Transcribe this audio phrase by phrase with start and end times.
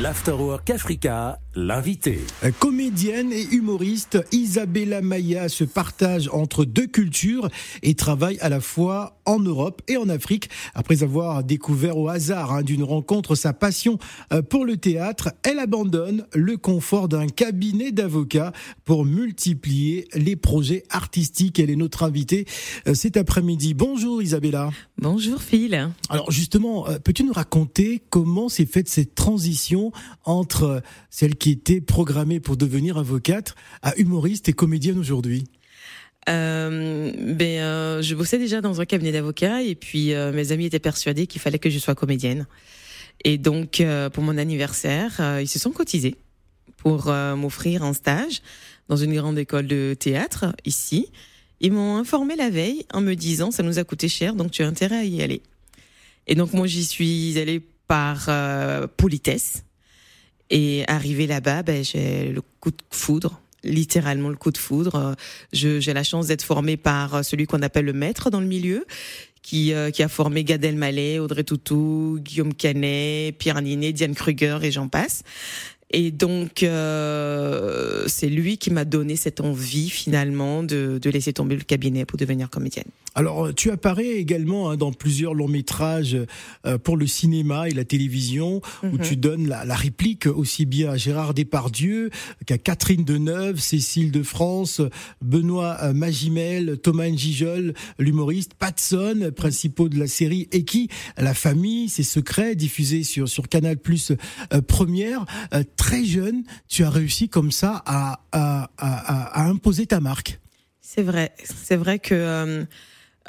[0.00, 2.18] L'Afterwork Africa, l'invité.
[2.60, 7.50] Comédienne et humoriste, Isabella Maya se partage entre deux cultures
[7.82, 10.48] et travaille à la fois en Europe et en Afrique.
[10.74, 13.98] Après avoir découvert au hasard hein, d'une rencontre sa passion
[14.32, 18.52] euh, pour le théâtre, elle abandonne le confort d'un cabinet d'avocats
[18.86, 21.58] pour multiplier les projets artistiques.
[21.58, 22.46] Elle est notre invitée
[22.88, 23.74] euh, cet après-midi.
[23.74, 24.70] Bonjour Isabella.
[24.96, 25.90] Bonjour Phil.
[26.08, 29.81] Alors justement, euh, peux-tu nous raconter comment s'est faite cette transition
[30.24, 35.44] entre celle qui était programmée pour devenir avocate à humoriste et comédienne aujourd'hui
[36.28, 40.66] euh, ben, euh, je bossais déjà dans un cabinet d'avocats et puis euh, mes amis
[40.66, 42.46] étaient persuadés qu'il fallait que je sois comédienne.
[43.24, 43.80] Et donc,
[44.14, 46.16] pour mon anniversaire, ils se sont cotisés
[46.78, 47.06] pour
[47.36, 48.42] m'offrir un stage
[48.88, 51.06] dans une grande école de théâtre ici.
[51.60, 54.64] Ils m'ont informé la veille en me disant ça nous a coûté cher, donc tu
[54.64, 55.40] as intérêt à y aller.
[56.26, 58.28] Et donc moi j'y suis allée par
[58.96, 59.62] politesse
[60.52, 65.14] et arrivé là-bas, ben, j'ai le coup de foudre littéralement le coup de foudre.
[65.52, 68.84] J'ai la chance d'être formée par celui qu'on appelle le maître dans le milieu,
[69.40, 74.58] qui, euh, qui a formé Gad Elmaleh, Audrey Tautou, Guillaume Canet, Pierre Ninet, Diane Kruger
[74.62, 75.22] et j'en passe.
[75.92, 81.56] Et donc, euh, c'est lui qui m'a donné cette envie finalement de, de laisser tomber
[81.56, 82.86] le cabinet pour devenir comédienne.
[83.14, 86.16] Alors, tu apparais également hein, dans plusieurs longs métrages
[86.64, 89.00] euh, pour le cinéma et la télévision, où mhm.
[89.00, 92.08] tu donnes la, la, réplique aussi bien à Gérard Depardieu
[92.46, 94.80] qu'à Catherine Deneuve, Cécile de France,
[95.20, 101.90] Benoît euh, Magimel, Thomas Njijol, l'humoriste, Patson, principaux de la série et qui, La famille,
[101.90, 104.12] ses secrets, diffusés sur, sur Canal Plus
[104.54, 105.26] euh, Première.
[105.82, 110.40] Très jeune, tu as réussi comme ça à, à, à, à imposer ta marque.
[110.80, 112.64] C'est vrai, c'est vrai que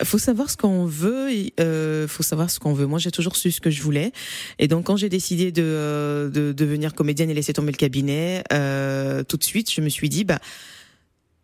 [0.00, 1.32] il faut savoir ce qu'on veut.
[1.32, 2.86] Il euh, faut savoir ce qu'on veut.
[2.86, 4.12] Moi, j'ai toujours su ce que je voulais.
[4.58, 8.44] Et donc, quand j'ai décidé de, euh, de, devenir comédienne et laisser tomber le cabinet,
[8.52, 10.40] euh, tout de suite, je me suis dit, bah,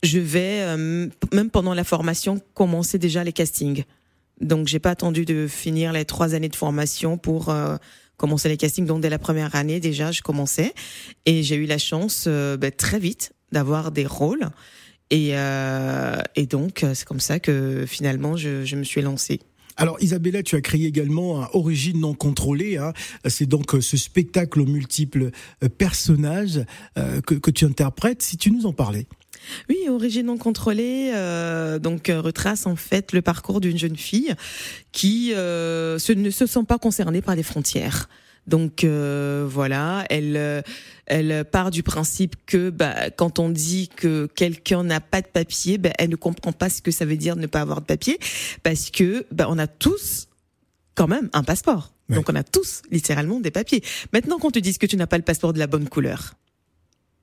[0.03, 3.85] je vais, euh, même pendant la formation, commencer déjà les castings.
[4.41, 7.77] Donc, j'ai pas attendu de finir les trois années de formation pour euh,
[8.17, 8.87] commencer les castings.
[8.87, 10.75] Donc, dès la première année, déjà, je commençais.
[11.27, 14.51] Et j'ai eu la chance, bah, très vite, d'avoir des rôles.
[15.11, 19.41] Et, euh, et donc, euh, c'est comme ça que finalement, je, je me suis lancée.
[19.77, 22.79] Alors Isabella, tu as créé également un Origine non contrôlée.
[22.79, 22.93] Hein.
[23.27, 25.31] C'est donc euh, ce spectacle aux multiples
[25.63, 26.65] euh, personnages
[26.97, 28.23] que, que, tu interprètes.
[28.23, 29.07] Si tu nous en parlais.
[29.69, 34.35] Oui, Origine non contrôlée, euh, donc retrace en fait le parcours d'une jeune fille
[34.93, 38.09] qui euh, se, ne se sent pas concernée par les frontières.
[38.47, 40.61] Donc euh, voilà, elle euh,
[41.07, 45.79] elle part du principe que bah, quand on dit que quelqu'un n'a pas de papier,
[45.79, 48.19] bah, elle ne comprend pas ce que ça veut dire ne pas avoir de papier,
[48.63, 50.29] parce que bah, on a tous
[50.95, 51.93] quand même un passeport.
[52.11, 53.83] Donc on a tous littéralement des papiers.
[54.13, 56.35] Maintenant qu'on te dise que tu n'as pas le passeport de la bonne couleur,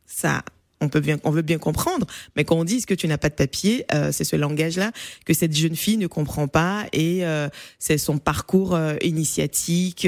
[0.07, 0.43] ça
[0.81, 3.29] on peut bien, on veut bien comprendre, mais quand on dit que tu n'as pas
[3.29, 4.91] de papier, euh, c'est ce langage-là
[5.25, 7.47] que cette jeune fille ne comprend pas et euh,
[7.77, 10.07] c'est son parcours euh, initiatique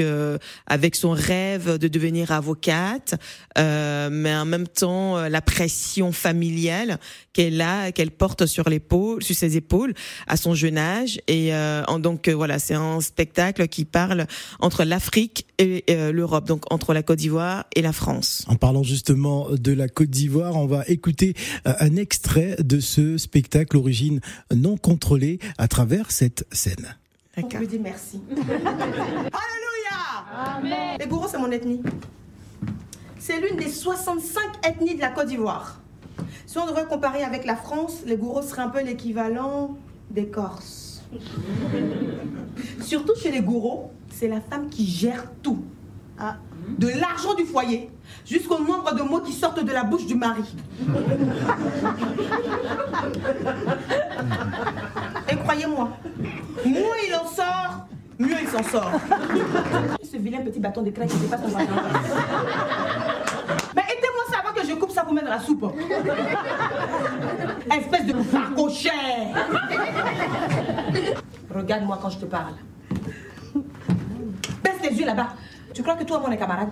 [0.66, 3.14] avec son rêve de devenir avocate,
[3.56, 6.98] mais en même temps la pression familiale
[7.32, 9.94] qu'elle a, qu'elle porte sur l'épaule, sur ses épaules
[10.26, 11.52] à son jeune âge et
[12.00, 14.26] donc voilà, c'est un spectacle qui parle
[14.58, 18.44] entre l'Afrique et l'Europe, donc entre la Côte d'Ivoire et la France.
[18.48, 21.34] En parlant justement de la Côte d'Ivoire, on va écouter
[21.66, 24.20] euh, un extrait de ce spectacle origine
[24.54, 26.96] non contrôlée à travers cette scène.
[27.36, 28.22] On lui dit merci.
[28.30, 29.34] Alléluia
[30.34, 30.96] Amen.
[30.98, 31.82] Les Gouros, c'est mon ethnie.
[33.18, 35.80] C'est l'une des 65 ethnies de la Côte d'Ivoire.
[36.46, 39.76] Si on devrait comparer avec la France, les Gouros seraient un peu l'équivalent
[40.10, 41.02] des Corses.
[42.80, 45.62] Surtout chez les Gouros, c'est la femme qui gère tout.
[46.18, 46.38] Ah.
[46.68, 47.90] De l'argent du foyer
[48.26, 50.44] jusqu'au nombre de mots qui sortent de la bouche du mari.
[55.28, 55.90] Et croyez-moi,
[56.64, 57.86] moins il en sort,
[58.18, 58.92] mieux il s'en sort.
[60.02, 61.66] Ce vilain petit bâton de craie qui dépasse son bâton.
[63.76, 65.66] Mais aidez-moi ça avant que je coupe ça pour mettre la soupe.
[67.76, 68.90] Espèce de farcochet.
[71.54, 72.54] Regarde-moi quand je te parle.
[74.62, 75.34] Baisse les yeux là-bas.
[75.74, 76.68] Tu crois que toi, mon camarade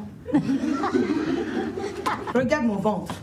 [2.34, 3.14] Regarde mon ventre.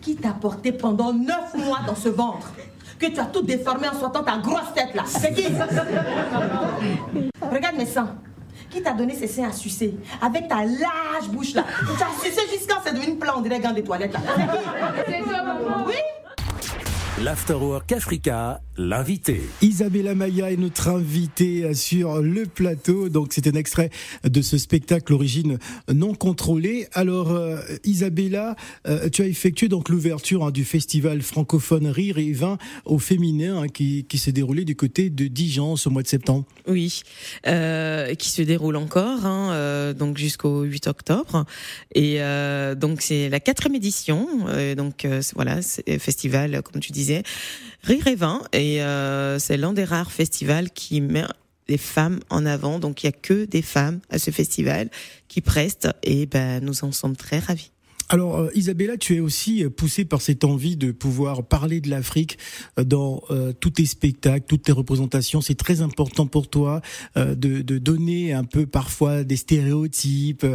[0.00, 2.50] Qui t'a porté pendant neuf mois dans ce ventre
[2.98, 5.46] Que tu as tout déformé en sortant ta grosse tête là C'est qui
[7.52, 8.14] Regarde mes seins.
[8.70, 11.64] Qui t'a donné ces seins à sucer Avec ta large bouche là.
[11.80, 14.20] Tu as sucé jusqu'à c'est devenu plein, on dirait gant des toilettes là.
[14.26, 15.84] C'est qui C'est toi, maman.
[15.86, 15.94] Oui
[17.24, 19.40] L'Afterwork Africa, l'invité.
[19.60, 23.08] Isabella Maya est notre invitée sur le plateau.
[23.08, 23.90] Donc, c'est un extrait
[24.22, 25.58] de ce spectacle Origine
[25.92, 26.86] non contrôlée.
[26.92, 28.54] Alors, euh, Isabella,
[28.86, 33.62] euh, tu as effectué donc l'ouverture hein, du festival francophone Rire et Vin au féminin
[33.62, 36.44] hein, qui, qui s'est déroulé du côté de Dijon au mois de septembre.
[36.68, 37.02] Oui,
[37.46, 41.46] euh, qui se déroule encore, hein, euh, donc jusqu'au 8 octobre.
[41.94, 44.28] Et euh, donc, c'est la quatrième édition.
[44.76, 45.60] donc, voilà,
[45.98, 47.07] festival, comme tu disais
[47.82, 51.24] Rire et Vin, et euh, c'est l'un des rares festivals qui met
[51.68, 52.78] les femmes en avant.
[52.78, 54.90] Donc il y a que des femmes à ce festival
[55.28, 57.70] qui prestent, et ben nous en sommes très ravis.
[58.08, 61.90] Alors euh, Isabella, tu es aussi euh, poussée par cette envie de pouvoir parler de
[61.90, 62.38] l'Afrique
[62.78, 63.22] euh, dans
[63.60, 65.40] tous tes spectacles, toutes tes représentations.
[65.40, 66.80] C'est très important pour toi
[67.16, 70.46] de, de, donner un peu parfois des stéréotypes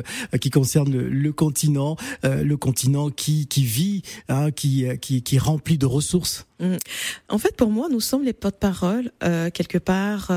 [0.42, 5.78] qui concernent le, continent, le continent qui, qui vit, hein, qui, qui, qui est rempli
[5.78, 6.48] de ressources.
[6.60, 6.76] Mmh.
[7.30, 9.12] En fait, pour moi, nous sommes les porte-parole
[9.54, 10.32] quelque part.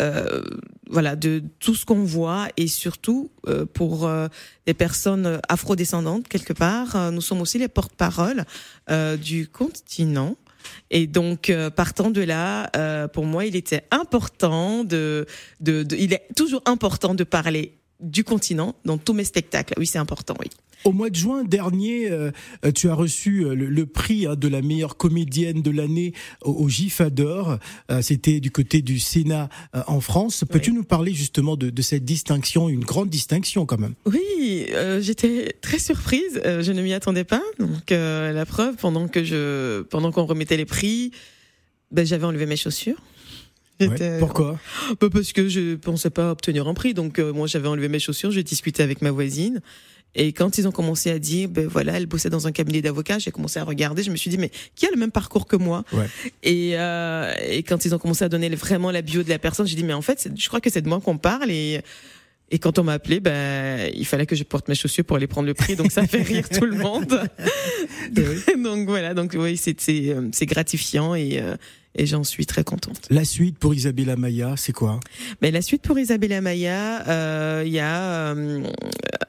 [0.00, 0.42] Euh,
[0.88, 4.28] voilà, de tout ce qu'on voit et surtout euh, pour euh,
[4.66, 8.44] les personnes afrodescendantes quelque part, nous sommes aussi les porte-parole
[9.18, 10.36] du continent.
[10.90, 12.70] Et donc, partant de là,
[13.08, 15.26] pour moi, il était important de,
[15.60, 19.74] de, de, il est toujours important de parler du continent dans tous mes spectacles.
[19.78, 20.48] Oui, c'est important, oui.
[20.84, 22.32] Au mois de juin dernier, euh,
[22.64, 26.12] euh, tu as reçu euh, le, prix hein, de la meilleure comédienne de l'année
[26.42, 27.58] au, GIFADOR.
[28.00, 29.48] C'était du côté du Sénat
[29.86, 30.44] en France.
[30.48, 33.94] Peux-tu nous parler justement de, de, cette distinction, une grande distinction quand même?
[34.06, 34.66] Oui,
[35.00, 36.40] j'étais très surprise.
[36.44, 37.42] je ne m'y attendais pas.
[37.58, 41.12] Donc la preuve, pendant que je, pendant qu'on remettait les prix,
[41.90, 42.96] ben, j'avais enlevé mes chaussures.
[44.18, 44.58] Pourquoi?
[45.00, 46.94] Bah, Parce que je pensais pas obtenir un prix.
[46.94, 49.60] Donc moi j'avais enlevé mes chaussures, j'ai discuté avec ma voisine.
[50.14, 53.18] Et quand ils ont commencé à dire, ben voilà, elle bossait dans un cabinet d'avocats,
[53.18, 55.56] j'ai commencé à regarder, je me suis dit, mais qui a le même parcours que
[55.56, 55.84] moi?
[55.92, 56.06] Ouais.
[56.42, 59.66] et, euh, et quand ils ont commencé à donner vraiment la bio de la personne,
[59.66, 61.50] j'ai dit, mais en fait, je crois que c'est de moi qu'on parle.
[61.50, 61.80] Et
[62.54, 65.26] et quand on m'a appelé, ben, il fallait que je porte mes chaussures pour aller
[65.26, 67.08] prendre le prix, donc ça fait rire tout le monde.
[68.62, 71.14] donc voilà, donc oui, c'est c'est gratifiant.
[71.14, 71.56] Et euh,
[71.94, 73.06] et j'en suis très contente.
[73.10, 75.00] La suite pour Isabella Maya, c'est quoi?
[75.40, 78.62] Ben la suite pour Isabella Maya, euh, il y a euh,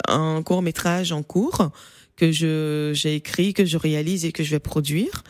[0.07, 1.71] un court métrage en cours
[2.15, 5.23] que je j'ai écrit, que je réalise et que je vais produire.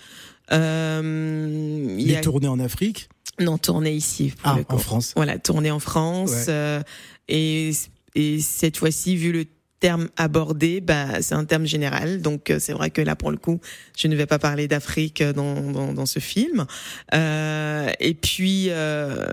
[0.51, 2.21] Euh, il est a...
[2.21, 3.09] tourné en Afrique?
[3.39, 4.33] Non, tourné ici.
[4.43, 5.13] ah, en France.
[5.15, 6.45] Voilà, tourné en France.
[6.49, 6.83] Euh,
[7.27, 7.71] et,
[8.13, 9.45] et cette fois-ci, vu le
[9.83, 12.21] terme abordé, bah, c'est un terme général.
[12.21, 13.59] Donc euh, c'est vrai que là, pour le coup,
[13.97, 16.65] je ne vais pas parler d'Afrique dans, dans, dans, ce film.
[17.13, 19.25] Euh, et puis euh,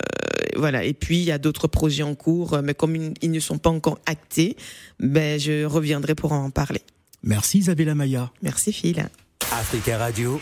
[0.56, 0.82] voilà.
[0.82, 3.70] Et puis il y a d'autres projets en cours, mais comme ils ne sont pas
[3.70, 4.56] encore actés,
[4.98, 6.82] ben je reviendrai pour en parler.
[7.22, 8.32] Merci Isabella Maya.
[8.42, 9.08] Merci Phil.
[9.52, 10.40] Africa Radio.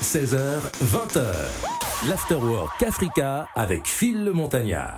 [0.00, 1.22] 16h, 20h.
[2.08, 4.86] L'Afterwork Africa avec Phil le Montagnard.